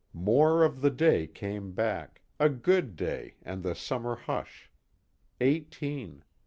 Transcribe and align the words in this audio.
More 0.13 0.63
of 0.63 0.81
the 0.81 0.89
day 0.89 1.27
came 1.27 1.73
back, 1.73 2.23
a 2.39 2.49
good 2.49 2.95
day 2.95 3.35
and 3.43 3.61
the 3.61 3.75
summer 3.75 4.15
hush. 4.15 4.71
Eighteen. 5.39 6.23